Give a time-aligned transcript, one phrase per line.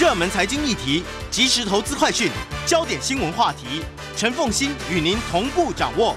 [0.00, 2.30] 热门财经议题、即时投资快讯、
[2.64, 3.84] 焦点新闻话题，
[4.16, 6.16] 陈凤欣与您同步掌握。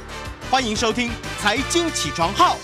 [0.50, 1.10] 欢迎收听
[1.42, 2.56] 《财经起床号》。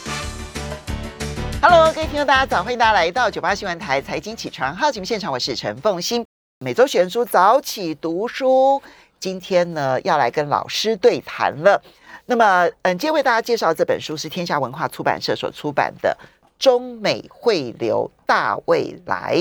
[1.61, 2.63] Hello，各位听众，大家早！
[2.63, 6.25] 欢迎大家来到九八新闻台财经起床号节目现场，我是陈凤欣。
[6.59, 8.81] 每周选书早起读书，
[9.19, 11.83] 今天呢要来跟老师对谈了。
[12.27, 16.17] 那么，嗯，今天为大家介绍这本书是天下文化出版社所出版的
[16.57, 19.35] 《中美汇流大未来》。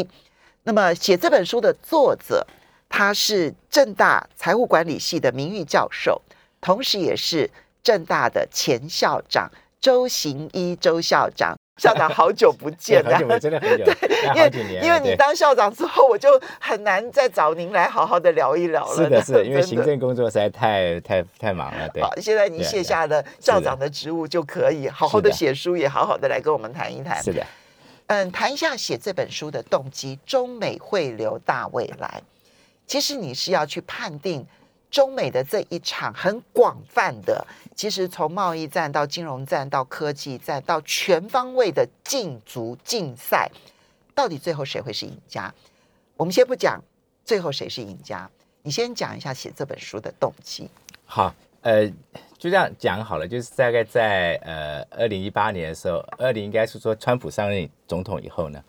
[0.69, 2.46] 那么，写这本书的作者，
[2.91, 6.20] 他是正大财务管理系的名誉教授，
[6.60, 7.48] 同时也是
[7.83, 11.57] 正大的前校长周行一周校长。
[11.79, 13.84] 校长，好久不见 好久真的很久，
[14.37, 16.29] 因为因为你当校长之后，我就
[16.60, 18.95] 很难再找您来好好的聊一聊了。
[18.95, 21.88] 是的，是 因为行政工作实在太太太忙了。
[21.95, 27.23] 对，好，现在您卸下了校长的职务，就可以好好的写书，也好好的来跟我们谈一谈。
[27.23, 27.46] 是的，
[28.09, 32.23] 嗯，谈一下写这本书的动机——中美汇流大未来。
[32.87, 34.47] 其实你是要去判定
[34.91, 43.51] 中美的这一场很广泛的，其实从贸易战到金融战到科技战到全方位的竞逐竞赛，
[44.15, 45.52] 到底最后谁会是赢家？
[46.16, 46.82] 我们先不讲
[47.27, 48.30] 最后谁是赢家，
[48.63, 50.71] 你先讲一下写这本书的动机。
[51.04, 51.87] 好，呃，
[52.38, 58.62] 就这样讲好了，就是大概在呃二零一八年的时候，二零应该是说川普上任总统以后呢，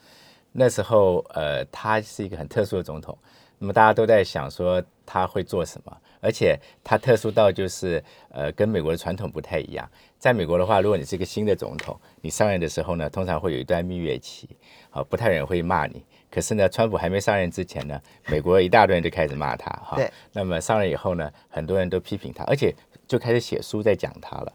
[0.52, 3.18] 那时候呃他是一个很特殊的总统，
[3.58, 5.98] 那么大家都在想说他会做什么。
[6.22, 9.90] 而且它特殊到就是，呃，跟美国的传统不太一样。
[10.18, 14.50] 在美国的话，如果你是一个新的总统，你上任的时候呢，通常会有一段蜜月期，
[14.90, 16.04] 好，不太有人会骂你。
[16.32, 19.96] 可是呢，川普还没上任之前呢，美国一大堆人就开始骂他，哈。
[19.96, 20.10] 对。
[20.34, 22.74] 那么上任以后呢，很多人都批评他，而且
[23.08, 24.54] 就开始写书在讲他了。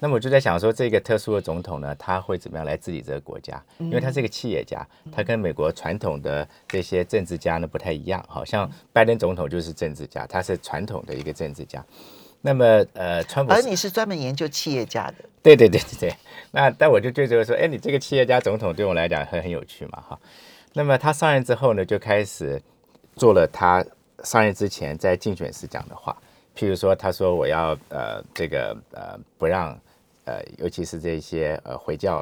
[0.00, 3.62] 那么我就在想说，这个特殊的总统呢，他会怎么样来治理这个国家？
[3.78, 8.22] 因为他是一个企业家，他跟美国传统的这些政治家呢不太一样。
[8.28, 11.84] 好像拜登总统就是政治家，他是传统的一个政治家。
[12.40, 16.16] 那么呃，川普而你是专门研究企业家的，对对对对对。
[16.50, 20.18] 那但我就对这个说，哎，你这个企业家总统对我来讲很很有趣嘛，哈。
[20.72, 22.60] 那么他上任之后呢，就开始
[23.16, 23.84] 做了他
[24.24, 26.16] 上任之前在竞选时讲的话，
[26.56, 29.78] 譬如说，他说我要呃这个呃不让。
[30.24, 32.18] 呃，尤其是这些呃回教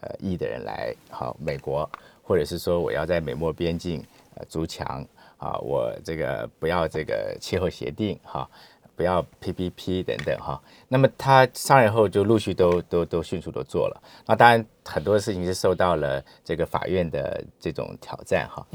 [0.00, 1.88] 呃裔的人来好美国，
[2.20, 4.04] 或者是说我要在美墨边境
[4.34, 8.50] 呃筑墙啊，我这个不要这个气候协定哈，
[8.96, 10.60] 不要 PPP 等等哈。
[10.88, 14.02] 那么他上任后就陆续都都都迅速的做了。
[14.26, 18.66] 那当然很多事情是受到了这个法院的这种挑战哈。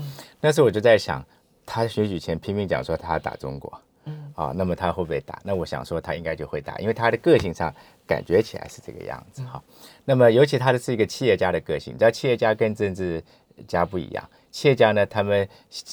[0.41, 1.25] 那时候我就在想，
[1.65, 3.81] 他选举前拼命讲说他打中国。
[4.05, 5.39] 嗯，啊，那么他会不会打？
[5.43, 7.71] 那我想说他应该就会打，因为他的个性上
[8.07, 9.61] 感觉起来是这个样子哈。
[10.05, 13.21] 那么尤其他的是一个企业家的个性，你知道企业家跟政治
[13.67, 15.47] 家不一样，企业家呢，他们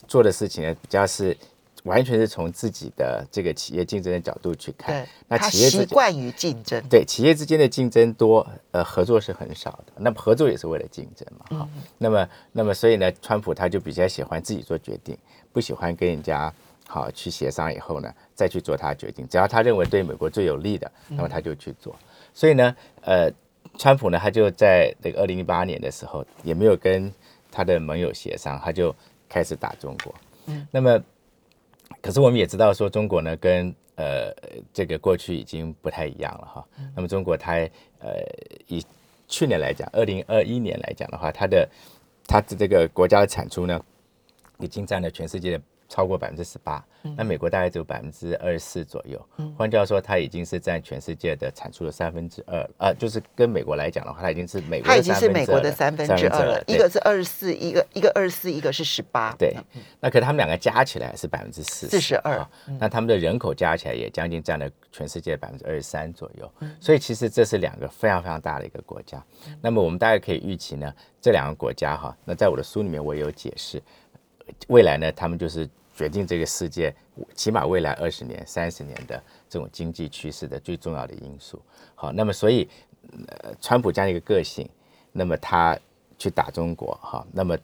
[0.06, 1.36] 做的事情呢比较是
[1.86, 5.06] 完全是从自己的这个企业竞争的角度去看。
[5.28, 9.92] 那企业习惯于竞争，对企业之间的竞争多，呃，合作是很少的。
[9.96, 11.82] 那么合作也是为了竞争嘛，哈、嗯。
[11.98, 15.16] 那么，那么所以呢，川普他就比较喜欢自己做决定，
[15.52, 16.52] 不喜欢跟人家。
[16.88, 19.26] 好，去协商以后呢，再去做他决定。
[19.28, 21.92] 只要他认为对美国最有利的，那么他就去做。
[22.32, 23.28] 所以呢，呃，
[23.76, 27.12] 川普呢，他就在那个二零一八年的时候，也没有跟
[27.50, 28.94] 他的盟友协商，他就
[29.28, 30.14] 开始打中国。
[30.46, 31.02] 嗯，那么，
[32.02, 34.32] 可是我们也知道说，中国呢，跟呃
[34.72, 36.66] 这个过去已经不太一样了哈。
[36.94, 37.52] 那么中国它
[37.98, 38.22] 呃
[38.66, 38.84] 以
[39.28, 41.68] 去年来讲，二零二一年来讲的话，它的
[42.26, 43.80] 它的这个国家的产出呢，
[44.58, 45.62] 已经占了全世界的。
[45.88, 46.84] 超过百分之十八，
[47.16, 49.24] 那美国大概只有百分之二十四左右。
[49.56, 52.68] 换句话说，它已经是占全世界的产出的三分之二。
[52.78, 56.62] 呃，就是跟美国来讲的话，它已经是美国它已经是美国的三分之二了。
[56.66, 59.34] 一个是二十四，一个一个二十四，一个是十八。
[59.38, 59.54] 对，
[60.00, 62.44] 那可他们两个加起来是百分之四四十二。
[62.80, 66.52] 那他们的人口加起来也将近占了全世界百分之二十三左右。
[66.80, 69.22] 所以其实这是两个非常非常大的一个国家。
[69.60, 73.80] 那么我们大概可以预期呢，这两个国家哈，那在我的书里面我也有解释。
[74.68, 76.94] 未来呢，他们就是决定这个世界
[77.34, 81.60] 起码未来二十年、三十年的这种经济趋势的最重要的因素。
[81.94, 82.68] 好，那么所以，
[83.28, 84.68] 呃，川普这样一个个性，
[85.12, 85.78] 那么他
[86.18, 87.56] 去打中国，哈，那么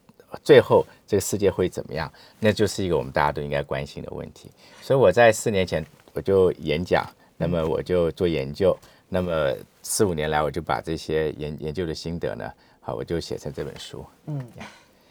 [0.42, 2.10] 最后这个世界会怎么样？
[2.40, 4.50] 那就是一个我们大家都应该关心的问题。
[4.80, 5.84] 所以我在四年前
[6.14, 8.76] 我就演讲，那么我就做研究，
[9.08, 14.04] 那么四五年来我就把这些研研究的心得呢，好，我就写成这本书。
[14.26, 14.44] 嗯。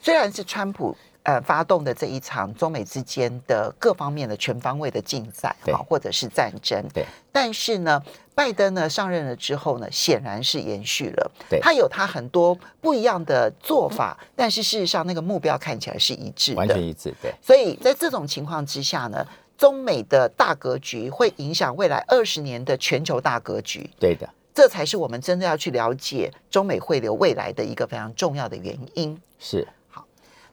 [0.04, 6.84] 虽然是川普呃发动的这一场中美之间的各方面的全方位的竞赛，对好或者是战争。
[6.94, 8.02] 对，但是呢，
[8.34, 16.58] 拜登呢上任了之后呢，显然是延续了，对他有他很多不一样的做法，但是事实上那个目标看起来是一致的。
[16.58, 19.26] 完全一致，对，所以在这种情况之下呢，
[19.58, 23.90] 中美的大格局会影响未来二十年的全球大格局。
[24.00, 29.20] 对的，这才是我们真的要去了解中美汇流未来的一个非常重要的原因。
[29.38, 29.68] 是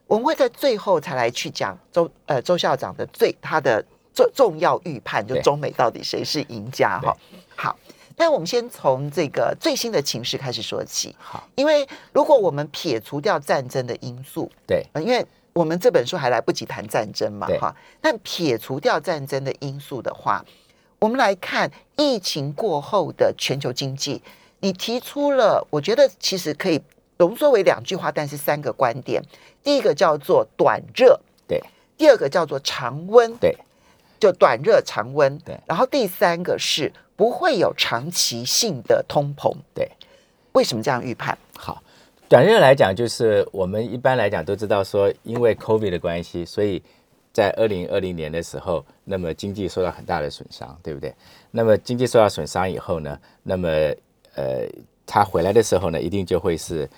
[0.09, 7.15] 我们会在最后才来去讲周呃周校长的最他的重重要预判，就中美到底谁是赢家哈。
[7.55, 7.77] 好，
[8.17, 15.23] 那我们先从这个最新的情势开始说起，好，因为如果我们撇除掉战争的因素，对，呃因为
[15.53, 17.75] 我们这本书还来不及谈战争嘛，哈。
[18.01, 20.43] 但撇除掉战争的因素的话，
[20.97, 24.19] 我们来看疫情过后的全球经济，
[24.61, 26.81] 你提出了，我觉得其实可以
[27.17, 29.21] 浓缩为两句话，但是三个观点。
[29.63, 31.61] 第一个叫做短热，对，
[31.97, 33.55] 第二个叫做常温，对，
[34.19, 39.89] 就短热常温，对然后第三个是不会有长期性的通膨，对。
[40.53, 41.37] 为什么这样预判？
[41.55, 41.81] 好，
[42.27, 46.81] 短热来讲，就是我们一般来讲都知道说，因为 COVID 的关系，所以
[47.31, 51.13] 在二零二零年的时候，那么经济受到很大的损伤，对不对？
[51.51, 53.69] 那么经济受到损伤以后呢，那么
[54.33, 54.67] 呃，
[55.05, 56.89] 它回来的时候呢，一定就会是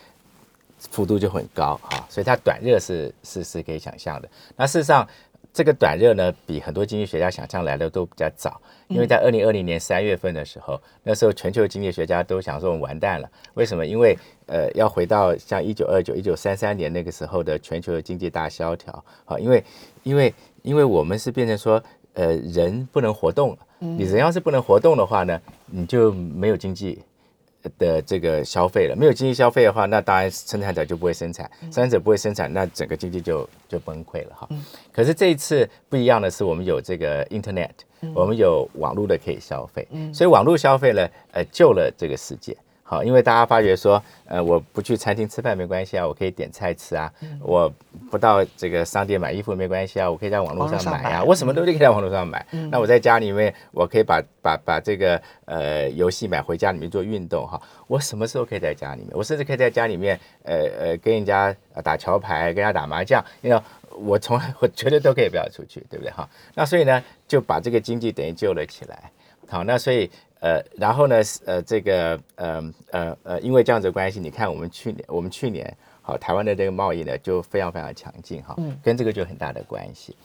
[0.89, 4.29] 幅度就很高啊，所以它短热是是是可以想象的。
[4.55, 5.07] 那事实上，
[5.53, 13.85] 这个短热呢，比很多经济学家想象来的都比较早，因为在二零二零年三月份的时候，那时候全球经济学家都想说我们完蛋了，为什么？
[13.85, 14.17] 因为
[14.47, 19.63] 呃，要回到像一九二九、一九三三年那个时候的全球的经济大萧条，好，因为
[20.03, 27.01] 因为因为我们是变成说，呃，人不能活动了，你人要是不能活动的话呢，你就没有经济。
[27.77, 34.49] 的这个消费了，没有经济消费的话，那当然生产者就不会生产，生产者不会生产，那整个经济就就崩溃了哈。
[34.91, 37.71] 可是这一次不一样的是，我们有这个 Internet，
[38.13, 42.55] 我们有网络的可以消费，所以网络消费呢，呃，救了这个世界。
[42.91, 47.09] 好，因为大家发觉说，呃，我不去餐厅吃饭没关系啊，我可以点菜吃啊，
[47.39, 47.73] 我
[48.09, 52.45] 不到这个商店买衣服没关系啊，我可以在网络上买啊，我什么都可以在网络上买。
[52.69, 59.11] 那我在家里面，我可以把把把这个呃游戏买回家里面做运动哈，我什么时候可以在家里面？
[59.13, 61.55] 我甚至可以在家里面，呃呃，跟人家
[61.85, 63.57] 打桥牌，跟人家打麻将，因为
[63.91, 66.27] 我从来我绝对都可以不要出去，对不对哈？
[66.55, 69.09] 那所以呢，就把这个经济等于救了起来。
[69.47, 70.09] 好，那所以
[70.41, 80.15] 呃，然后呢，呃，这个呃呃呃，因为这样子的关系，你看我们去年，我们去年好，台湾的这个贸易呢就非常非常强劲哈，跟这个就有很大的关系。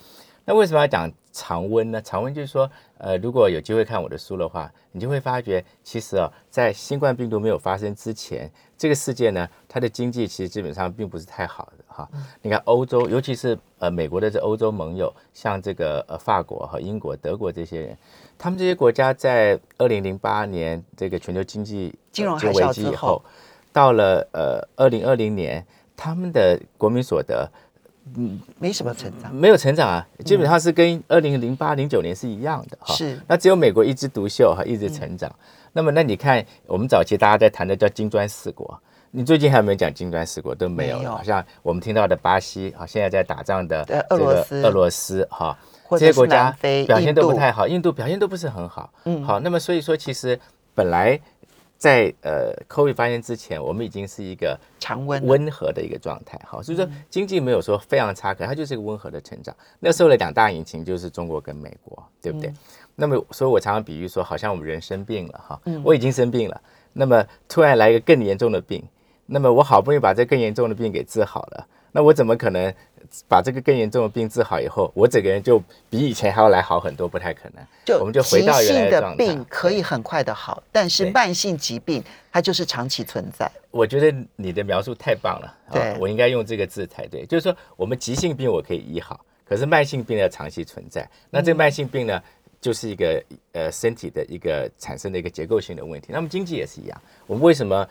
[0.47, 2.01] 那为什么要讲常温呢？
[2.01, 12.09] 常温就是说，呃，如果有机会看我的书的话，你就会发觉，其实啊，在新冠病毒没有发生之前，这个世界呢，它的经济其实基本上并不是太好的哈。
[12.43, 17.97] 你看欧洲，尤其是呃美国的这欧洲盟友，像这个呃法国和英国、德国这些人，
[18.37, 23.23] 他们这些国家在二零零八年这个全球经济金融海危啸之后机以后，
[23.73, 25.65] 到了呃二零二零年，
[25.97, 27.51] 他们的国民所得
[28.17, 32.95] 嗯没什么成长，没有成长啊，基本上是跟二零零八零九年是一样的哈。
[32.95, 35.35] 是那只有美国一枝独秀哈，一直成长。
[35.73, 38.81] 那么那你看，我们早期大家在谈的叫金砖四国，
[39.17, 40.55] 你最近还有没有讲金砖四国？
[40.55, 45.57] 都没有好像我们听到的巴西，好现在在打仗的对这个俄罗斯哈，
[45.93, 46.55] 这些国家
[46.87, 48.93] 表现都不太好，印度表现都不是很好。
[49.05, 49.25] 嗯。
[49.25, 50.39] 好，那么所以说其实
[50.75, 51.19] 本来
[51.79, 59.57] 在呃 COVID 发现之前，我们已经是一个常温温和的一个状态，好，所以说经济没有说非常差，可它就是一个温和的成长。
[59.81, 62.53] 那时候的两大引擎就是中国跟美国，对不对？
[62.95, 66.61] 那么，所以我常常比喻说，好像我们人生病了哈，我已经生病了，
[66.93, 68.85] 那么突然来一个更严重的病，
[69.27, 72.73] 那么我好不容易把这更严重的病给治好了，那我怎么可能
[73.29, 77.09] 把这个更严重的病治好以后，我整个人就比以前还要来好很多？
[77.09, 77.65] 不太可能。
[77.85, 82.03] 就我们就回到原来的状态病可以很快的好，但是慢性疾病
[82.33, 83.51] 它就是长期存在。
[83.71, 87.27] 我觉得你的描述太棒了，啊对我应该用这个字才对。
[87.27, 91.09] 就是说，我们急性病我可以医好，可是慢性病要长期存在。
[91.31, 92.23] 那这个慢性病呢，
[92.61, 96.09] 就是一个呃身体的一个产生的一个结构性的问题。
[96.11, 97.87] 那么经济也是一样，我们为什么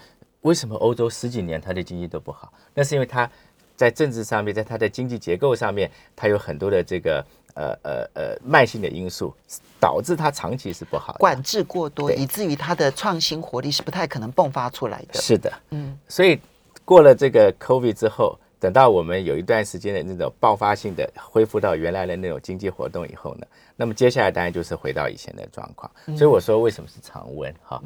[0.46, 2.54] 为什么欧洲十几年它的经济都不好？
[2.76, 3.30] 那是因为它
[3.76, 7.26] 在政治上面，在它的经济结构上面，它有很多的这个
[7.56, 9.34] 呃呃呃慢性的因素，
[9.80, 11.20] 导致它长期是不好的。
[11.20, 15.20] 管制过多，以至于它的创新活力是不太可能迸发出来的。
[15.20, 16.40] 是的，嗯，所以
[16.86, 25.92] 过了这个 COVID 之后，等到我们有一段时间的那种爆发性的恢复到原来的那种经济活动以后呢，那么接下来当然就是回到以前的状况。
[26.16, 27.82] 所以我说为什么是常温哈？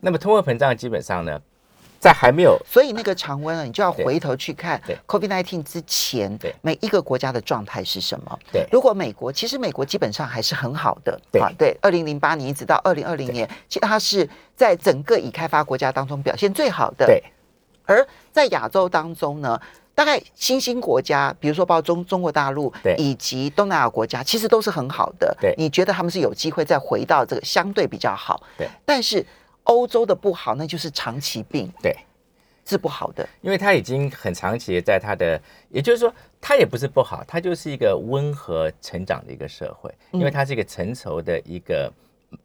[0.00, 1.42] 那么通货膨胀基本上呢，
[2.04, 6.54] 在还没有所以那个常温啊，你就要回头去看 COVID-19 之前对。
[6.60, 8.38] 每一个国家的状态是什么。
[8.52, 8.66] 对。
[8.70, 11.40] 如果美国其实美国基本上还是很好的，对。
[11.40, 17.06] 啊，对，二零零八年一直到二零二零年，其实它是在整个已开发国家当中表现最好的。
[17.06, 17.22] 对。
[17.86, 19.58] 而在亚洲当中呢，
[19.94, 22.94] 大概新兴国家，比如说包括中中国大陆对。
[22.98, 25.34] 以及东南亚国家，其实都是很好的。
[25.40, 25.54] 对。
[25.56, 28.42] 你觉得他们是有机会再回到这个相对比较好？
[28.58, 29.24] 对，但是
[29.64, 31.96] 欧洲的不好，那就是长期病对，
[32.64, 33.26] 治不好的。
[33.40, 35.40] 因为它已经很长期在它的，
[35.70, 41.92] 也就是说，它也不是不好，它就是一个温和成长的一个社会，因为它是一个成熟的一个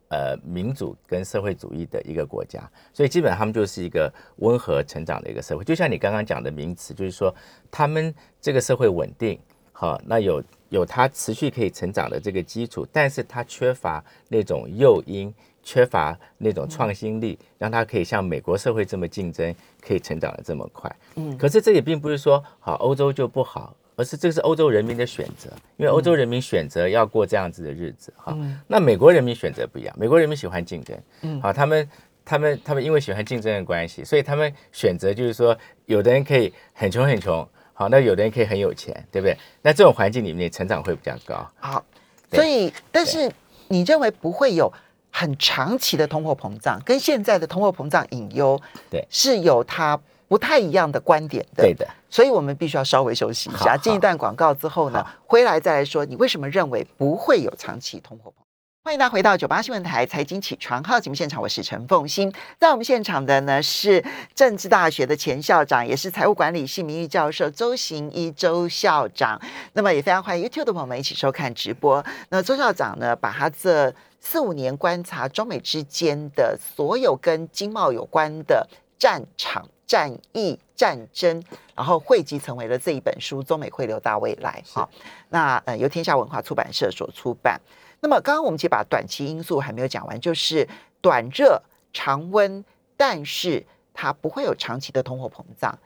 [0.09, 2.61] 呃民主跟社会主义的一个国家，
[2.93, 5.63] 所以基本上他们就是一个温和成长的一个社会。
[5.65, 7.33] 就像你刚刚讲的名词，就是说
[7.69, 9.37] 他们这个社会稳定，
[9.73, 15.33] 好，那有有它持续可以成长的这个基础，但是它缺乏那种诱因。
[15.63, 20.93] 缺乏那种创新力，让它可以像美国社会这么竞争，可以成长的这么快。
[21.15, 28.37] 嗯可是这也并不是说好欧洲就不好，而是这是欧洲人民的选择，因为欧洲人民选择要过这样子的日子哈。
[28.67, 31.89] 那美国人民选择不一样，美国人民喜欢竞争，嗯好，他们
[32.23, 39.37] 他们他们因为喜欢竞争的关系，所以他们选择就是说，有的人可以很穷很穷，好，那有的人可以很有钱，对不对？
[39.61, 41.49] 那这种环境里面成长会比较高。
[41.59, 41.83] 好，
[42.31, 43.29] 所以但是
[43.67, 44.71] 你认为不会有
[45.19, 48.57] 很长期的通货膨胀，跟现在的通货膨胀隐忧
[48.89, 49.99] 对是有它
[50.29, 51.63] 不太一样的观点的。
[51.63, 58.48] 对的，所以我们必须要稍微休息一下，进一段广告之后呢，回来再来说你为什么认为不会有长期通货膨胀。
[58.81, 62.33] 欢迎大家回到九八新闻台财经起床号节目现场，我是陈凤欣。
[62.57, 69.39] 在我们现场的呢是政治大学的前校长，也是财务管理系名誉教授周行一周校长。
[69.73, 72.03] 那么也非常欢迎 YouTube 的朋友们一起收看直播。
[72.29, 78.65] 那周校长呢，把他这四五年观察中美之间的所有跟经贸有关的
[78.97, 81.43] 战场、战役、战争，
[81.75, 84.89] 然后汇集成为了这一本书《中美汇流大未来》好，
[85.27, 87.59] 那呃由天下文化出版社所出版。
[88.01, 90.67] 那么刚刚我们其实把短期因素还没有讲完，就是
[91.01, 92.63] 短热、常温，
[92.95, 95.77] 但是它不会有长期的通货膨胀。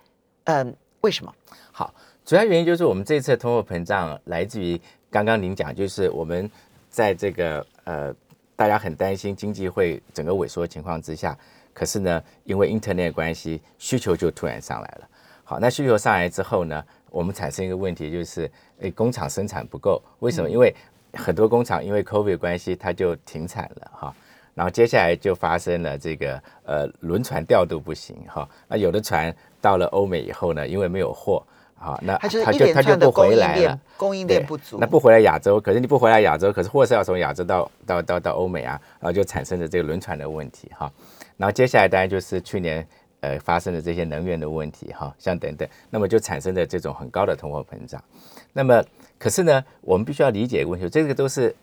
[0.45, 1.33] 嗯，为什么？
[1.71, 1.93] 好，
[2.25, 4.79] 主要原因就是我们这次的通货膨胀来自于
[5.09, 6.49] 刚刚您讲，就是我们
[6.89, 8.13] 在这个呃
[8.55, 11.37] 大家很担心经济会整个萎缩的情况之下，
[11.73, 15.09] 可是呢，因为 Internet 的关系，需求就突然上来了。
[15.43, 20.49] 好，那需求上来之后呢，我们产生一个问题，就是诶工厂生产不够，为什么？
[20.49, 20.73] 因为
[21.13, 24.13] 很多工厂因为 COVID 关系，它就停产了哈。
[24.55, 31.43] 然后接下来就发生了这个呃轮船调度不行哈，那有的船到了欧美以后呢，因为没有货，
[31.75, 34.77] 好那它就是它一连串的就不回来了，供应链对不足。
[34.79, 40.91] 那不回来亚洲，可是你不回来亚洲，可是货是要从亚洲到到到到欧美啊，然后就产生了这个轮船的问题哈。
[41.35, 42.87] 然后接下来当然就是去年
[43.23, 48.03] 呃发生的这些能源的问题哈，像等等，那么就产生了这种很高的通货膨胀。
[48.51, 48.83] 那么
[49.17, 51.55] 可是呢，我们必须要理解一个问题，这个都是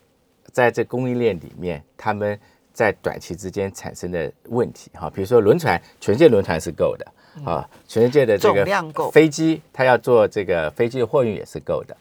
[0.51, 2.39] 在这供应链里面他们
[2.73, 5.11] 在短期之间产生的问题哈。
[5.11, 7.07] 比如说轮船，全世界轮船是够的
[7.45, 8.65] 啊，全世界的这个
[9.13, 11.95] 飞机，它要做这个飞机的货运也是够的。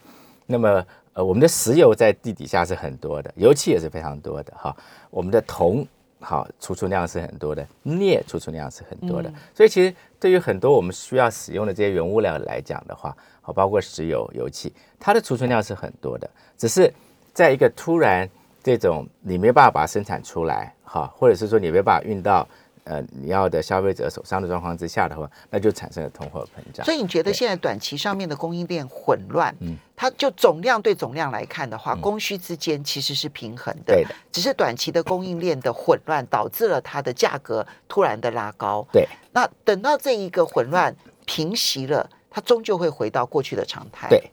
[0.46, 4.76] 那么呃，我们的石油在地底下是很多的，油气也是非常多的哈。
[5.10, 5.86] 我们的铜
[6.20, 9.32] 好储存量是很多的，镍储存量是很多的。
[9.54, 16.92] 所以其实对于很多我们需要使用的这些原物料来讲的话，好，包括石油、油气，它的储存量是很多的，只是
[17.34, 18.30] 在一个突然
[18.62, 22.48] 这种你没办法把它生产出来，哈，或者是说你没办法运到
[22.90, 26.84] 呃你要的消费者手上的状况之下的话，那就产生了通货膨胀。
[26.84, 38.84] 所以你觉得现在短期上面的供应链混乱，嗯它就总量对总量来看的话，供需之间其实是平衡的，对的，只是短期的供应链的混乱导致了它的价格突然的拉高。
[38.92, 44.08] 对，那等到这一个混乱平息了，它终究会回到过去的常态。
[44.10, 44.32] 对，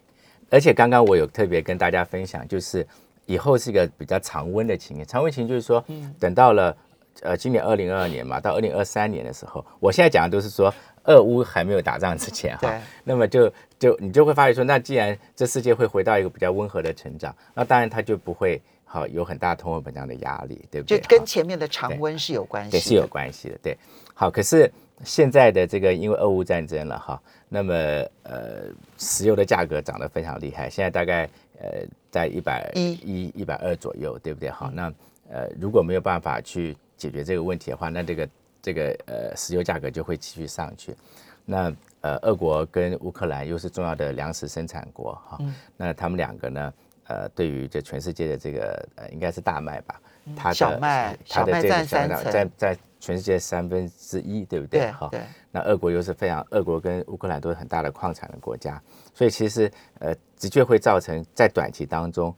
[0.48, 2.86] 而且刚刚我有特别跟大家分享，就是
[3.26, 5.04] 以后是一个比较常温的情形。
[5.04, 5.84] 常温情就是说，
[6.20, 6.74] 等到了
[7.22, 10.72] 呃今年二零二二年嘛，到二零二三年的时候，我现在讲的都是说
[11.04, 20.98] 俄乌还没有打仗之前哈对，那么就就你就会发现说，那既然这世界会回到一个比较温和的成长，那当然它就不会好有很大通货膨胀的压力，对不对？
[20.98, 22.78] 就跟前面的常温是有关系的。
[22.78, 23.58] 对，是有关系的。
[23.62, 23.78] 对，
[24.14, 24.70] 好，可是
[25.04, 27.74] 现在的这个因为俄乌战争了哈，那么
[28.22, 28.64] 呃，
[28.98, 31.28] 石油的价格涨得非常厉害，现在大概
[31.60, 34.50] 呃在一百一一一百二左右，对不对？
[34.50, 34.92] 好，那
[35.30, 38.28] 呃如果没有办法去解决这个问题的话，那这个
[38.62, 40.96] 这个呃石油价格就会继续上去。
[41.44, 45.38] 那呃，俄国跟乌克兰又是重要的粮食生产国哈，
[45.76, 46.72] 那他们两个呢，
[47.06, 50.00] 呃，对于这全世界的这个呃，应该是大麦吧，
[50.36, 54.90] 它的小麦它的这个小麦在在全世界三分之一，对不对？
[54.92, 55.08] 哈。
[55.10, 55.20] 对。
[55.52, 58.80] 那俄国又是非常，俄国跟乌克兰都是很大的矿产的国家，
[59.14, 62.34] 所以其实呃，的确会造成在短期当中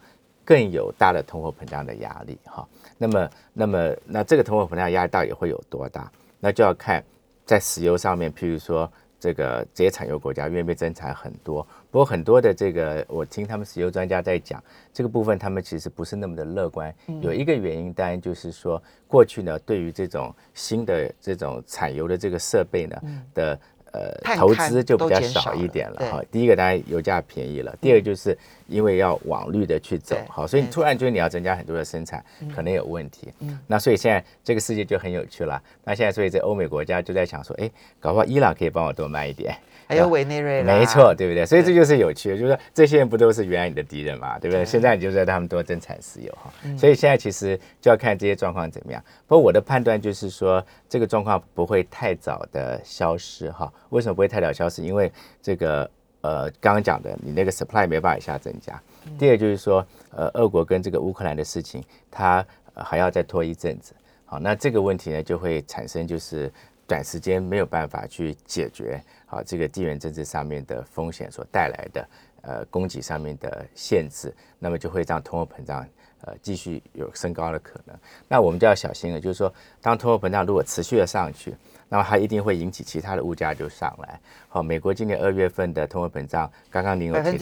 [0.48, 2.66] 更有大的通货膨胀的压力哈。
[2.96, 6.10] 那么，那么那这个通货膨胀压力到底会有多大？
[6.40, 7.04] 那就要看
[7.44, 8.90] 在石油上面，譬如说。
[9.20, 14.62] 这个这些产油国家愿意增产很多，不过很多的这个，我听他们石油专家在讲
[14.94, 16.94] 这个部分，他们其实不是那么的乐观。
[17.20, 22.96] 有一个原因，当然就是说，过去呢，对于这种新的这种产油的这个设备呢
[23.34, 23.58] 的。
[23.92, 26.22] 呃，投资就比较少一点了哈。
[26.30, 33.32] 第一个当然油价便宜了，第二个就是因为要往绿的去走，好，所以你突然就是你要增加很多的生产，可能有问题。
[33.66, 35.60] 那所以现在这个世界就很有趣了。
[35.84, 39.56] 那现在所以在欧美国家就在想说，哎，搞不好伊朗可以帮我多卖一点。
[39.88, 41.46] 还有委内瑞拉，没错，对不对？
[41.46, 44.62] 所以这就是有趣，就是说这些人不都是原来你的敌人嘛，对不对？
[44.62, 49.02] 现在你就在他们多增产石油哈，所以现在其实就要看这些状况怎么样。
[49.26, 53.72] 不过我的判断就是说，这个状况不会太早的消失哈。
[53.90, 54.82] 为什么不会太早消失？
[54.82, 55.10] 因为
[55.42, 55.90] 这个
[56.20, 58.80] 呃，刚刚讲的，你那个 supply 没办法一下增加。
[59.18, 63.94] 第二就是说，呃，俄国跟这个乌克兰的事情，它还要再拖一阵子。
[64.24, 66.52] 好，那这个问题呢，就会产生就是
[66.86, 69.00] 短时间没有办法去解决。
[69.26, 72.08] 好，这个地缘政治上面的风险所带来的
[72.42, 75.86] 呃供给上面的限制，那么就会让通货膨胀
[76.22, 77.96] 呃继续有升高的可能。
[78.28, 81.54] 那我们就要小心了，就是说，当通货膨胀如果持续的上去，
[81.88, 84.20] 那么它一定会引起其他的物价就上来。
[84.48, 87.38] 好，美国今年二月份的通货膨胀，刚刚您有提到百分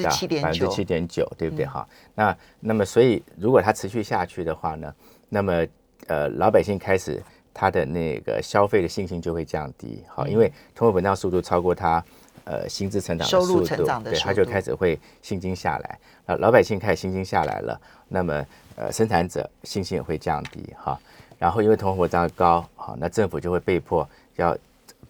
[0.53, 1.65] 之七点九，对不对？
[1.67, 4.95] 哈，那那么所以如果它持续下去的话呢，
[5.29, 5.67] 那么
[6.07, 7.23] 呃老百姓开始。
[7.59, 12.05] 他的那个消费的信心就会降低，好，因为通货膨胀速度超过他
[12.47, 13.67] 呃薪资成长的速度，
[14.03, 20.99] 对，他就开始会信心下来，那老百姓开始信心下来了，那么呃生产者信心也会降低，哈，
[21.39, 24.57] 然后因为通货膨胀高，好，那政府就会被迫要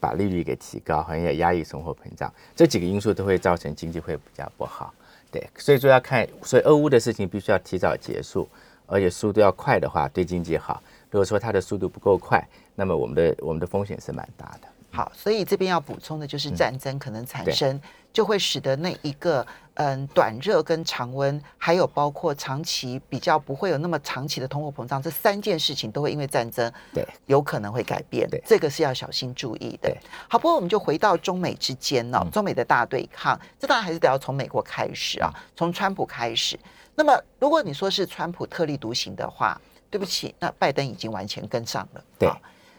[0.01, 4.93] 把利率给提高，好像要压抑通货膨胀，这几个因素都会造成经济会比较不好，
[5.31, 8.49] 对，所以说要看，所以俄乌的事情必须要提早结束，
[8.87, 10.83] 而且速度要快的话，对经济好。
[11.11, 12.43] 如果说它的速度不够快，
[12.75, 14.69] 那么我们的我们的风险是蛮大的。
[14.97, 17.81] 好，所以这边要补充的就是战争可能产生，
[18.13, 28.27] 就会使得那一个嗯短热跟常温，还有包括长期比较不会有那么长期的通货膨胀，这三件事情都会因为战争对有可能会改变。
[28.31, 29.95] 对，这个是要小心注意的。
[30.29, 36.59] 好，不过我们就回到中美之间呢，中美的大对抗，这当然还是得要从美国开始啊，从川普开始。
[36.95, 42.05] 那么如果你说是川普特立独行的话，对不起，那拜登已经完全跟上了。
[42.19, 42.29] 对，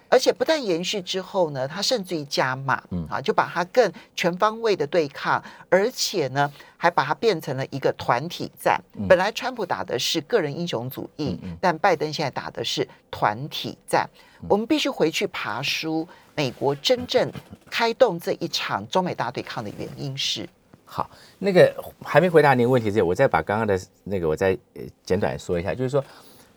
[0.10, 8.82] 而且不但延续之后呢，他甚至于加码，嗯啊，就把它更全方位的对抗，而且呢，还把它变成了一个团体战。
[9.08, 14.10] 本来川普打的是个人英雄主义，但拜登现在打的是团体战。
[14.48, 17.32] 我们必须回去爬书，美国真正
[17.70, 20.48] 开动这一场中美大对抗的原因是。
[20.86, 24.58] 好，那个还没回答您问题之前，我再把刚刚的那个我再
[25.04, 26.04] 简短说一下，就是说。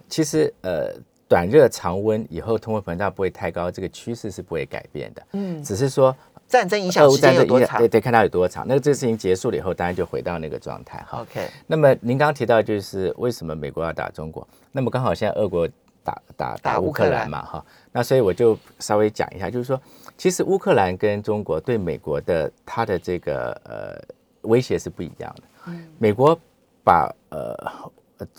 [0.09, 0.93] 其实，呃，
[1.31, 5.23] 短热常温以后，通货膨胀不会太高，这个趋势是不会改变的。
[5.31, 6.15] 嗯，只是说
[6.49, 7.79] 战争影响时间有多长？
[7.79, 8.67] 对，得看它有多长。
[8.67, 10.99] 那个这个事情结束了以后，当然就回到那个状态。
[11.09, 11.49] 哈，OK。
[11.69, 14.45] 那么您刚刚提到，就是为什么美国要打中国？
[14.73, 15.69] 那么刚好现在俄国
[16.03, 17.65] 打打打乌克兰嘛，哈。
[17.93, 19.81] 那所以我就稍微讲一下，就是说，
[20.19, 24.03] 其实乌克兰跟中国对美国的它的这个呃
[24.49, 25.43] 威胁是不一样的。
[25.69, 26.37] 嗯，美国
[26.83, 27.55] 把呃。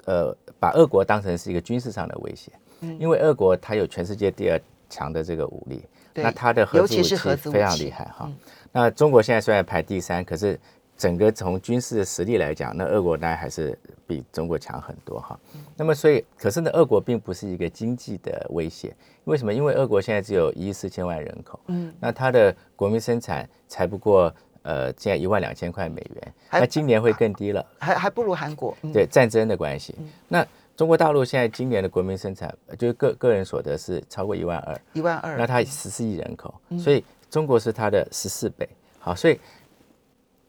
[0.05, 2.59] 呃把俄国当成是一个军事上的威胁，嗯，
[2.99, 8.29] 因为俄国它有全世界第二强的这个武力，那它的核子武器非常厉害哈。
[8.71, 10.59] 那中国现在虽然排第三，可是
[10.97, 15.39] 整个从军事的实力来讲，那俄国当然还是比中国强很多哈。
[15.75, 19.53] 那么所以，可是呢，俄国并不是一个经济的威胁，为什么？
[19.53, 24.33] 因为俄国现在只有一亿四千万人口，嗯，那它的国民生产才不过。
[24.63, 28.77] 呃，现在一万两千块美元，那今年会更低了，还还不如韩国。
[28.93, 29.95] 对战争的关系，
[30.27, 30.45] 那
[30.81, 35.37] 中国大陆现在今年的国民生产，就是个个人所得是超过一万二，一万二。
[35.37, 38.67] 那它十四亿人口，所以中国是它的十四倍。
[38.97, 39.39] 好，所以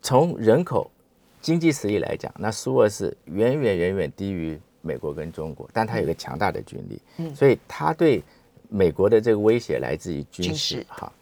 [0.00, 0.90] 从人口、
[1.42, 8.22] 经济实力来讲，那苏俄是远远远远低于美国跟中国，但它有个强大的军力，所以它对
[8.70, 10.82] 美国的这个威胁来自于军事。
[10.88, 11.12] 好。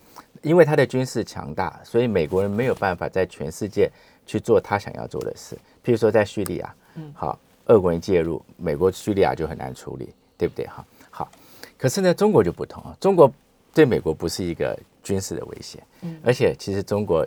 [0.42, 3.90] 因为它的军事强大，所以美国人没有办法在全世界
[4.24, 5.56] 去做他想要做的事。
[5.84, 7.36] 譬如说在叙利亚，嗯，好，
[7.70, 10.66] 俄国人介入，美国叙利亚就很难处理，对不对？
[10.66, 11.30] 哈，好。
[11.78, 13.32] 可是呢，中国就不同啊，中国
[13.72, 17.26] 对美国不是一个军事的威胁，嗯，而且其实中国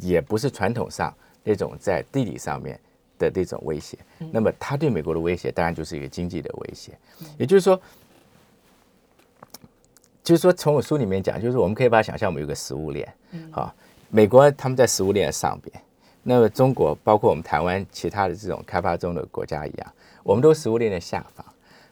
[0.00, 2.78] 也不是传统上那种在地理上面
[3.18, 3.96] 的那种威胁。
[4.32, 6.92] 那么，他对美国的威胁当然就是一个经济的威胁，
[7.38, 7.80] 也就是说。
[10.22, 13.12] 就是说从我书里面讲，就是我们可以把它想象我们有个食物链，
[13.50, 13.74] 好，
[14.10, 15.82] 美国他们在食物链的上边，
[16.22, 21.44] 那么中国包括我们台湾其他的这种开发中的国家一样，我们都食物链的下方，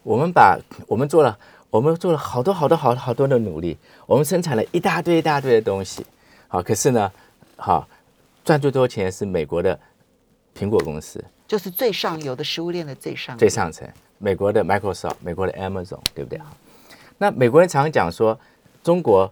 [0.02, 1.38] 我们把我们做了。
[1.70, 6.02] 我们做了好多好多好好多的努力，我们生产了一大堆一大堆的东西，
[6.46, 7.12] 好，可是呢，
[7.58, 7.86] 好
[8.42, 9.78] 赚最多钱是美国的
[10.56, 13.86] 苹果公司，就是最上游的食物链的最上最上层，
[14.16, 16.40] 美国的 Microsoft，美国的 Amazon，对不对？
[17.18, 18.40] 那美国人常讲说，
[18.82, 19.30] 中国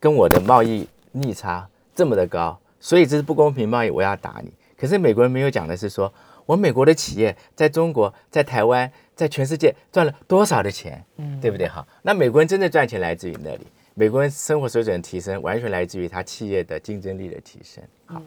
[0.00, 4.52] 跟我的贸易逆差这么的高，所以这是不公平贸易，我要打你。
[4.76, 6.12] 可是美国人没有讲的是说，
[6.44, 8.92] 我美国的企业在中国，在台湾。
[9.16, 11.68] 在全世界赚了多少的钱，嗯，对不对？
[11.68, 17.80] 哈，那美国人真的赚钱来自于那里，美国人生活水准的提升完全来自于他企业的竞争力的提升。
[18.06, 18.20] 好，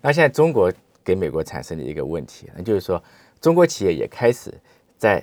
[0.00, 0.72] 那现在中国
[1.04, 3.04] 给美国产生的一个问题，那就是说
[3.42, 4.50] 中国企业也开始
[4.96, 5.22] 在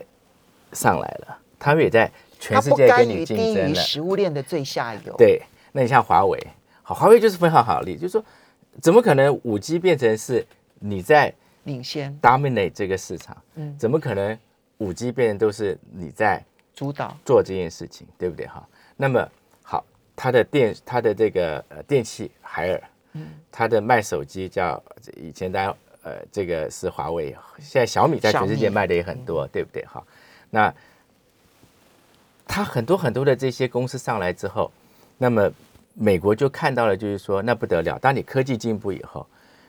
[0.73, 3.75] 上来了，他们也在全世界跟你竞争了。
[3.75, 5.15] 食物链的最下游。
[5.17, 6.39] 对，那你像华为，
[6.83, 8.23] 好，华为就是非常好的例子，就是说，
[8.81, 10.45] 怎么可能五 G 变成是
[10.79, 13.35] 你在领先 dominate 这个市场？
[13.55, 14.37] 嗯，怎么可能？
[14.77, 16.41] 五 G 变成都是你在
[16.73, 18.65] 主导做这件事情，对不对哈？
[18.95, 19.29] 那么
[19.61, 19.83] 好，
[20.15, 24.81] 它的电，它的这个呃电器海尔，嗯，它的卖手机叫
[25.17, 30.01] 以前大家呃这个是华为，现在小米在全世界卖的也很多，对不对哈？
[30.49, 30.73] 那
[32.47, 34.71] 它很多很多的这些公司上来之后，
[35.17, 35.51] 那么
[35.99, 39.27] 美国就看到了，就是说那不得了，当你科技进步以后，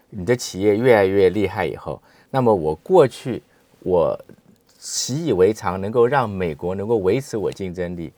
[0.09, 3.43] 你的企业越来越厉害以后，那么我过去
[3.81, 4.19] 我。
[4.83, 8.11] 习以为常，能够让美国能够维持我竞争力，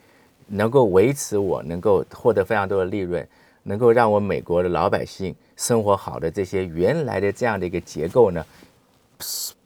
[0.47, 3.27] 能够维持我能够获得非常多的利润，
[3.65, 8.47] 能够让我美国的老百姓生活好的这些原来的这样的一个结构呢，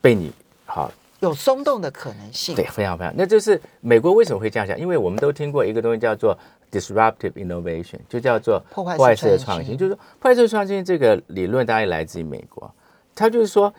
[0.00, 0.32] 被你
[0.64, 2.54] 好有松动的可能性。
[2.54, 3.12] 对，非常非常。
[3.14, 4.80] 那就是美国为什么会这样想？
[4.80, 6.34] 因为我们都听过一个东西叫做
[6.78, 9.76] disruptive innovation，就叫做破坏式的创新。
[9.76, 12.72] 就是说，破坏式创新这个理论当然来自于美国，
[13.14, 13.72] 它就是说。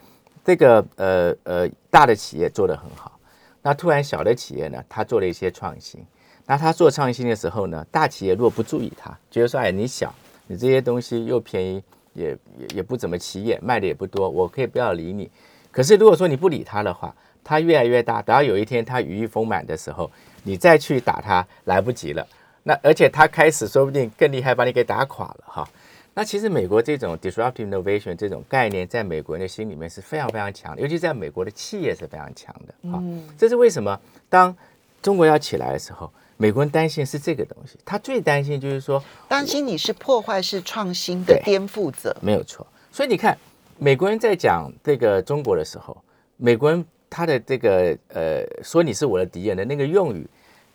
[0.48, 3.20] 这个呃呃大的企业做得很好，
[3.62, 6.02] 那突然小的企业呢，它做了一些创新。
[6.46, 10.16] 那它做创新的时候呢，大企业如果不注意它，觉得说哎你小，
[10.48, 11.84] 你这些东西又便宜，
[12.14, 15.30] 也也也不怎么起眼，卖的也不多，我可以不要理你。
[15.70, 20.10] 可是如果说你不理它的话，它越来越大，等到有一天它羽翼丰满的时候，
[20.44, 22.26] 你再去打它来不及了。
[22.68, 25.70] 那而且他开始说不定更厉害，把你给打垮了哈。
[26.14, 33.02] 那其实美国这种 disruptive innovation 这种概念，在美国人的心里面是非常非常强的，尤其在美国的企业是非常强的啊。
[33.38, 33.98] 这是为什么？
[34.28, 34.54] 当
[35.02, 42.68] 中国要起来的时候，美国人担心是这个东西，他最担心就是说，担心你是破坏式创新的颠覆者，没有错。
[42.92, 43.38] 所以你看，
[43.78, 45.96] 美国人在讲这个中国的时候，
[46.36, 50.28] 美国人他的这个呃说你是我的敌人的那个用语，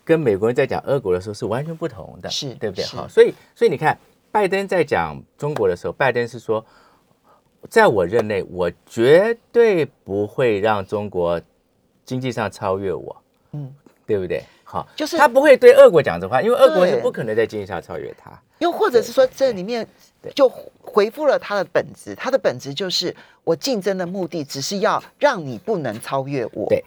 [0.04, 2.84] 跟美国人在讲俄国的时候是完全不同的，是对不对？
[2.86, 3.96] 好，所以所以你看。
[4.34, 6.64] 拜登在讲中国的时候，拜登是说，
[7.68, 11.38] 在我任内，我绝对不会让中国
[12.06, 13.14] 经济上超越我，
[13.52, 13.70] 嗯，
[14.06, 14.42] 对不对？
[14.64, 18.32] 好，就是他不会对俄国讲这话，因为俄国是不可能在经济上超越他。
[18.60, 19.86] 又或者是说，这里面
[20.34, 20.48] 就
[20.80, 26.64] 回复了他的本质，他的本质就是我竞争的目的只是要让你不能超越我。
[26.70, 26.82] 对，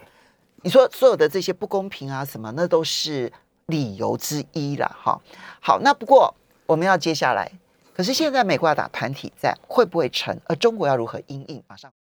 [0.65, 3.31] 你说所有的这些不公平啊什么，那都是
[3.67, 4.97] 理由之一了。
[4.99, 5.21] 哈，
[5.61, 6.35] 好，那不过。
[6.67, 7.51] 我们要接下来，
[7.95, 10.35] 可是现在美国要打团体战，会不会成？
[10.45, 11.63] 而中国要如何应应？
[11.67, 11.91] 马上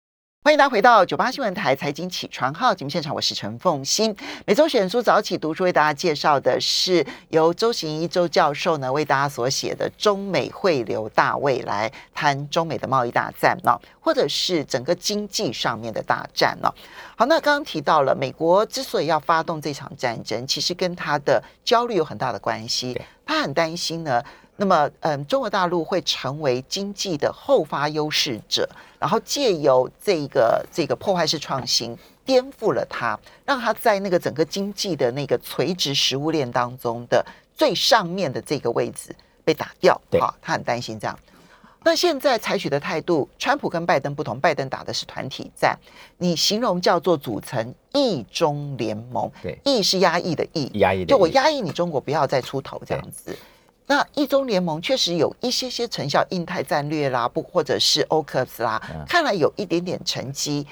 [0.45, 4.15] 欢迎大家回到九八新闻台财经起床号节目现场，我是陈凤欣。
[4.45, 16.71] 每周选书早起读书，为大家介绍的是由周行一周教授呢为大家所写的《中美汇流大未来》，谈中美的贸易大战呢，或者是整个经济上面的大战呢。
[17.15, 23.01] 好，那刚刚提到了美国之所以要发动这场战争，其实跟他的焦虑有很大的关系。
[23.25, 24.23] 他很担心呢。
[24.57, 39.13] 那么，嗯，中国大陆会成为经济的后发优势者，然后借由这个这个破坏式创新，颠覆了它，让它在那个整个经济的那个垂直食物链当中的最上面的这个位置
[39.43, 39.99] 被打掉。
[40.19, 41.19] 好，他很担心这样。
[41.83, 45.77] 那现在采取的态度，川普跟拜登不同，拜登打的是团体战，
[46.17, 49.29] 你形容叫做组成意中联盟。
[49.43, 53.37] 对，意是压抑的意，压抑的，就我压抑你中国，不要再出头这样子。
[53.87, 60.65] 那一中联盟确实有一些些成效，印太战略啦，不或者是欧克斯啦，看来有一点点成绩。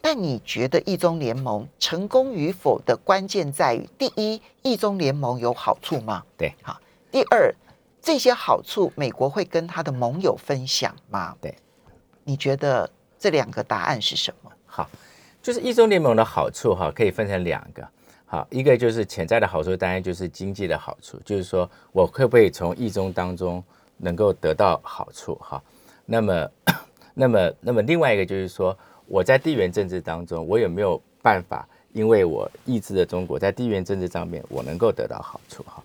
[0.00, 6.22] 但你觉得一中联盟成功与否的关键在于：第一，一中联盟有好处吗？
[6.36, 6.78] 对，好。
[7.10, 7.54] 第二，
[8.02, 11.34] 这些好处美国会跟他的盟友分享吗？
[11.40, 11.56] 对，
[12.24, 14.50] 你觉得这两个答案是什么？
[14.66, 14.90] 好，
[15.42, 17.86] 就是一中联盟的好处哈，可以分成两个。
[18.26, 23.62] 好，一个就是潜在的好处，当然就是经济的好处，就是说我会不会从义中当中
[23.98, 25.62] 能够得到好处哈？
[26.04, 26.50] 那么，
[27.14, 35.82] 那么，那么另外一个就是说，我在地缘政治当中，我有没有办法，因为我抑制了中国，在地缘政治上面我能够得到好处哈？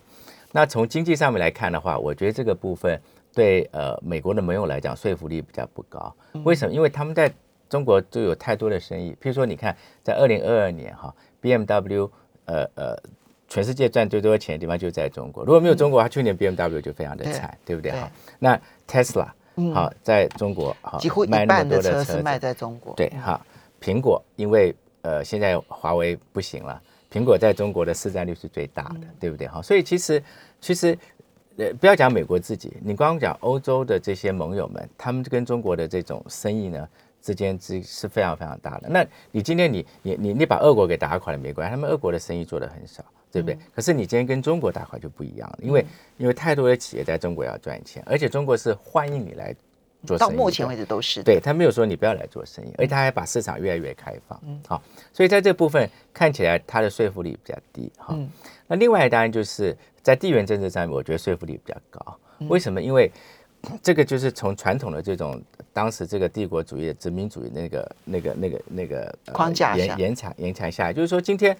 [0.50, 3.00] 那从经济上面来看的话，我觉得这个部分
[3.32, 6.12] 对呃美国的盟友来讲说服力比较不高。
[6.44, 6.74] 为什么？
[6.74, 7.32] 因为他们在
[7.68, 12.10] 中国就有太多的生意，譬如说你看，在二零二二年哈，BMW
[12.50, 12.98] 呃呃，
[13.48, 15.44] 全世界赚最多钱的地方就在中国。
[15.44, 18.10] 如果没有中国，它去年 BMW 就非常的惨，对不对哈？
[18.40, 19.28] 那 Tesla
[19.72, 22.92] 好在中国好几乎一半的车是卖在中国。
[22.96, 23.40] 对哈，
[23.80, 26.82] 苹果因为呃现在华为不行了。
[27.12, 29.48] 苹果在中国的市占率是最大的，对不对？
[29.48, 30.22] 哈，所以其实
[30.60, 30.96] 其实
[31.56, 36.88] 呃，不要讲美国自己，你光讲欧洲的这些盟友们，他们跟中国的这种生意呢
[37.22, 38.88] 之间之是非常非常大的。
[38.88, 43.58] 那你今天你你你你把俄国给打垮了没关系，他们俄国的生意做的很少，对不对？
[43.74, 45.84] 可是你今天跟中国打垮就不一样了，因为
[46.16, 49.54] 因为太多的企业在中国要赚钱，而且中国是欢迎你来
[50.06, 50.30] 做生意。
[50.30, 54.40] 到目前为止都是对他没有说你不要来做生意，而且他还把市场越来越开放。
[54.46, 57.92] 嗯，好，所以在这部分看起来他的说服力比较低。
[57.98, 58.16] 哈，
[58.66, 62.16] 那另外当然就是在地缘政治上面，我觉得说服力比较高。
[62.48, 62.80] 为什么？
[62.80, 63.12] 因为
[63.82, 65.42] 这个就是从传统的这种
[65.72, 71.56] 当时这个帝国主义、殖民主义那个、那个、那个、那个框架延延长延长下来，就是说今天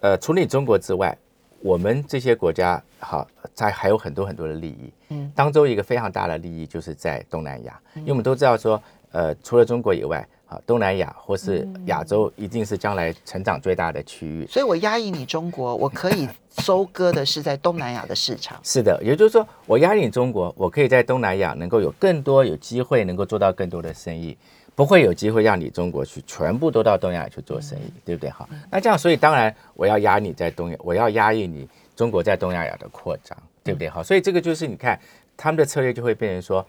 [0.00, 1.16] 呃，除了中国之外。
[1.60, 4.92] 我们这些国家好，在还有很多很多的利益。
[5.08, 14.46] 嗯，当中一个非常大的利益就是在东南亚，因为我们都知道说，呃，除了中国以外，啊，东南亚或是亚洲一定是将来成长最大的区域。
[14.46, 16.26] 所以我压抑你中国，我可以
[16.58, 18.58] 收割的是在东南亚的市场。
[18.62, 24.36] 是的，也就是说，我压抑你中国，我可以在东南亚能够有更多有机会，能够做到更多的生意。
[24.74, 28.30] 不会有机会让你中国去全部都到东亚去做生意，对不对？
[28.30, 33.88] 好，那这样，所以当然我要压你在东亚，我要压抑你中国在东亚亚的扩张，对不对？
[33.88, 34.96] 好，所以这个就是你看
[35.36, 36.64] 他们的策略就会变成说，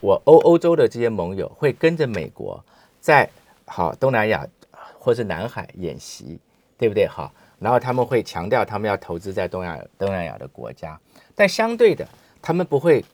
[0.00, 2.64] 我欧欧洲的这些盟友会跟着美国
[3.00, 3.28] 在
[3.66, 4.46] 好东南亚
[4.98, 6.38] 或是南海演习，
[6.76, 7.06] 对不对？
[7.06, 10.98] 好，然后他们会强调他们要投资在东亚东南亚的国家，
[11.34, 12.06] 但相对的，
[12.42, 13.04] 他们不会。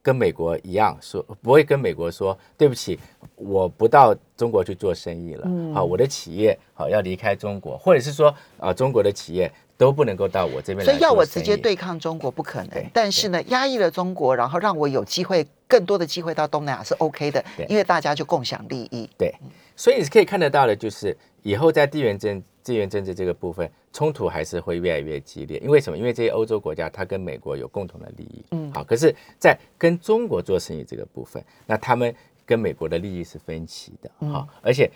[0.00, 2.98] 跟美国一样说，不会跟美国说对不起，
[3.34, 5.46] 我不到中国去做生意了。
[5.74, 10.84] 好，我的企业好要离开中国，或者是说啊，中国的企业都不能够到我这边来。
[10.84, 19.08] 所以要我直接对抗中国不可能，但是呢，压抑了中国，然后让我有机会更多的机会到东南亚是 OK 的，因为大家就共享利益。
[19.16, 19.34] 对，
[19.74, 23.70] 所以你可以看得到的，就是以后在地缘政地缘政治这个部分。
[23.90, 25.96] 冲突还是会越来越激烈，因为什么？
[25.96, 32.14] 因为这些欧洲国家它跟美国有共同的利益，嗯，好，可是，在跟中国做生意这个部分，那他们
[32.44, 34.88] 跟美国的利益是分歧的，好，而且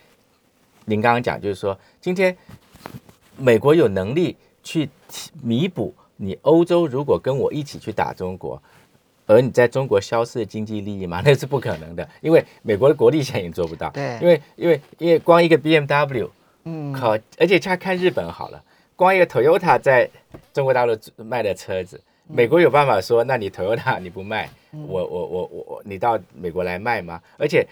[0.84, 2.36] 您刚刚讲就是说，今天
[3.38, 4.88] 美国有能力去
[5.42, 8.62] 弥补你欧洲如果跟我一起去打中国，
[9.26, 11.20] 而你在中国消失的经济利益吗？
[11.26, 16.28] 那是不可能的，因为美国的国力现在也做不到，对，因为因为因为光一个 BMW，
[16.64, 18.62] 嗯，靠，而且再看日本好了。
[18.94, 20.08] 光一个 Toyota 在
[20.52, 27.20] 中国大陆卖的车子，美国有办法说，那你 Toyota 你不卖，我我我我你到美国来卖吗？
[27.36, 27.66] 而且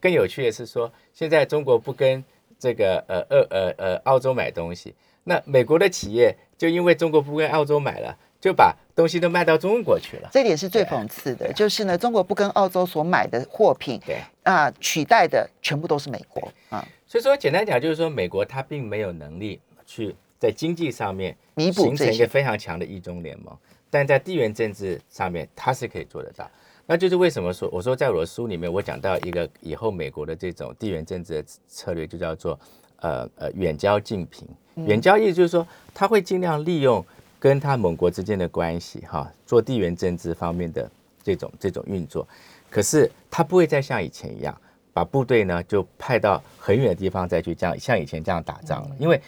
[0.00, 2.24] 更有趣的是说，现在中国不跟
[2.58, 10.28] 这个呃呃呃呃澳洲买东西，那美国的企业就因为中国不跟澳洲买了，就把东西都卖到中国去了。
[10.32, 16.86] 这点是最讽刺的，就是呢，中国不跟澳洲所买的货品，对啊，取代的全部都是美国啊。
[17.06, 20.14] 所以说，简单讲就是说，美国它并没有能力去。
[20.38, 23.56] 在经济上面弥补形成一个非常强的一中联盟，
[23.88, 26.50] 但在地缘政治上面，它是可以做得到。
[26.84, 32.58] 那就是为什么说，我说在我的书里面，我讲到一个以后美国的这种地缘政治的策略，就叫做
[33.02, 34.48] 呃呃远交近平。
[34.86, 37.04] 远交意思就是说，他会尽量利用
[37.38, 40.90] 跟他盟国之间的关系，哈，做地缘政治方面的
[41.22, 42.26] 这种这种运作。
[42.70, 44.58] 可是他不会再像以前一样，
[44.92, 49.20] 把部队呢就派到很远的地方再去这样像以前这样打仗了，因为。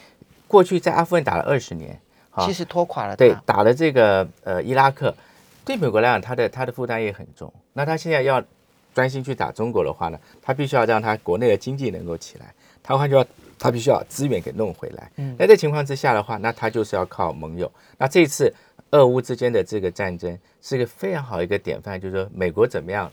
[0.47, 1.99] 过去在阿富汗打了二十年，
[2.41, 3.17] 其实拖垮了。
[3.17, 5.13] 对，打了这个呃伊拉克，
[5.65, 7.53] 对美国来讲，他的他的负担也很重。
[7.73, 8.41] 那他现在要
[8.95, 13.27] 专心去打中国的话呢，他必须要让他国内的经济能够起来，他话就要
[13.59, 15.11] 他必须要资源给弄回来。
[15.17, 17.71] 嗯，那这情况之下的话，那他就是要靠盟友。
[17.99, 18.53] 那这一次
[18.91, 23.11] 俄乌之间的这个战争是一个非常好一个典范，就是说美国怎么样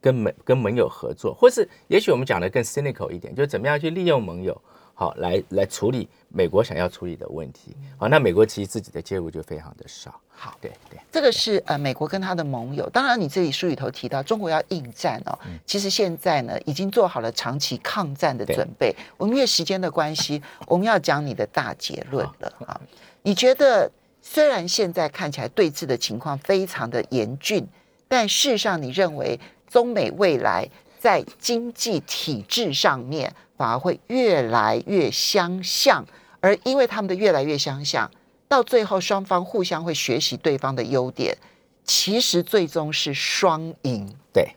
[0.00, 4.60] 跟盟跟盟友合作，或是也许我们讲的更 cynical 一点，就是怎么样去利用盟友。
[4.94, 7.76] 好来来处理美国想要处理的问题。
[7.98, 10.18] 好，那美国其实自己的介入就非常的少。
[10.36, 12.88] 好，对对，这个是呃美国跟他的盟友。
[12.90, 18.94] 当然，你这里书里头提到中国要应战哦，其实现在呢已经做好了长期抗战的准备。
[19.16, 22.80] 我们因为时间的关系，我们要讲你的大结论了啊。
[23.22, 27.66] 你觉得虽然现在看起来对峙的情况非常的严峻，
[28.08, 30.68] 但事实上你认为中美未来
[31.04, 36.02] 在经济体制上面反而会越来越相像，
[36.40, 38.10] 而因为他们的越来越相像。
[38.48, 41.36] 到最后，双方互相会学习对方的优点，
[41.84, 44.10] 其实最终是双赢。
[44.32, 44.48] 对，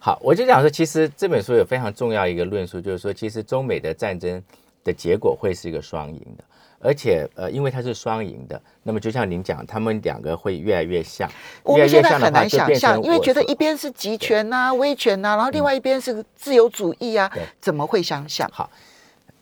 [0.00, 4.42] 好，我就讲说，其实这本书有非常重要一个论述，就是说，其实中美的战争
[4.82, 6.42] 的结果会是一个双赢的，
[6.86, 11.28] 而且呃，因为它是双赢的，那么就像您讲，他们两个会越来越像。
[11.62, 18.48] 我们现在很难想象，因为觉得一边是集权呐、威权呐，然后另外一边是自由主义啊，怎么会相像？
[18.52, 18.70] 好，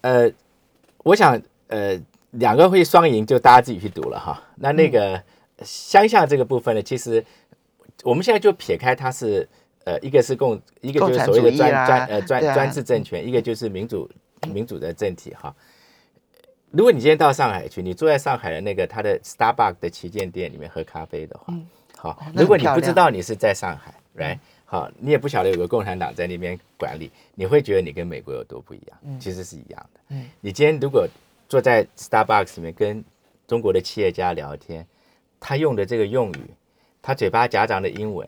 [0.00, 0.30] 呃，
[1.04, 2.00] 我想呃。
[2.37, 4.42] 两个会双赢，就大家自己去读了哈。
[4.57, 5.22] 那那个
[5.62, 7.24] 相像这个部分呢，其实
[8.02, 9.48] 我们现在就撇开它是
[9.85, 14.11] 呃，一个是共，一个就是所谓的专专呃专专制政权，一个就是民主
[14.52, 15.54] 民主的政体哈。
[16.77, 21.55] 如果你今天到上海去，你坐在上海的那个它的 Starbucks 的旗舰店里面喝咖啡的话，
[21.97, 28.99] 好，如果你不知道你是在上海，right，好，你也不晓得有个共产党在那边管理，你会觉得你跟美国有多不一样？
[29.05, 30.01] 嗯其实是一样的。
[30.09, 31.07] 嗯，你今天如果
[31.49, 33.05] 坐在 Starbucks 里面跟
[33.47, 34.85] 中国的企业家聊天，
[35.39, 36.51] 他用的这个用语，
[37.01, 38.27] 他嘴巴夹杂的英文，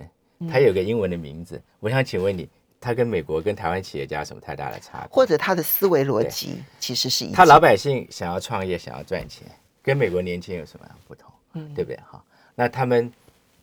[0.49, 1.61] 他有个英文的名字。
[1.81, 2.49] 我想请问你，
[2.87, 5.09] 他跟美国跟台湾企业家有什么太大的差别？
[5.11, 7.33] 或者他的思维逻辑其实是一？
[7.33, 9.44] 他老百姓想要创业，想要赚钱，
[9.83, 11.29] 跟美国年轻人有什么样不同？
[11.55, 11.96] 嗯，对不对？
[12.09, 12.22] 哈，
[12.55, 13.12] 那他们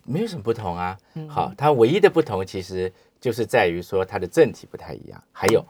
[0.03, 0.97] 没有什么不同啊。
[1.29, 5.23] 好，他唯一的不同其实就是在于说他的政体不太一样。
[5.31, 5.65] 还有，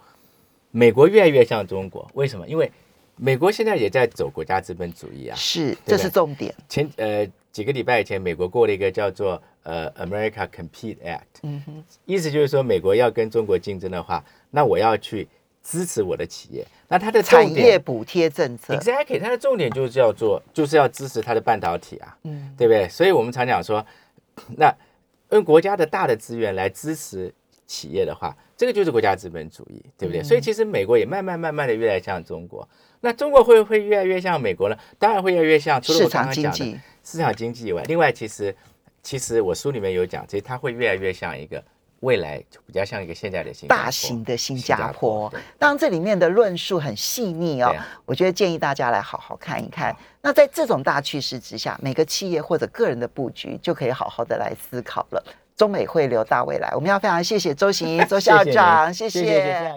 [0.72, 2.48] 美国越来越像中国，为什么？
[2.48, 2.72] 因为
[3.16, 6.54] 美国现在也在走国家资本主义啊，是，这是重点。
[6.68, 15.28] 前呃几个礼拜以前，美国过了一个叫做呃 America Compete Act，嗯哼，意思就是说美国要跟中国竞争的话，那我要去
[15.62, 16.66] 支持我的企业。
[16.88, 22.90] 那它的产业补贴政策，exactly，它的重点就是叫做就是要支持它的半导体啊，嗯，对不对？
[22.90, 23.86] 所以我们常讲说，
[24.58, 24.76] 那
[25.30, 27.32] 用国家的大的资源来支持
[27.68, 30.24] 企业的话，这个就是国家资本主义，对不对？
[30.24, 32.68] 所以其实美国也慢慢慢慢的越来越像中国。
[33.06, 34.78] 那中国会不会越来越像美国呢？
[34.98, 35.82] 当然会越来越像。
[35.82, 38.56] 除了我刚刚讲的市场经济以外，另外其实
[39.02, 41.62] 其实我书里面有讲，其实它会越来越像一个
[42.00, 45.30] 未来比较像一个现在的新大型的新加坡。
[45.60, 49.94] 当然这里面的论述很细腻哦，我觉得建议大家来好好看一看。
[50.22, 55.22] 那在这种大趋势之下，每个企业或者个人的布局就可以好好的来思考了。
[55.58, 59.76] 中美会留大未来，我们要非常谢谢周行 周校长，谢谢。